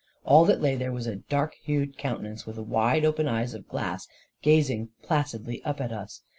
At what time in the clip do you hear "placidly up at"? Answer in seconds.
5.03-5.91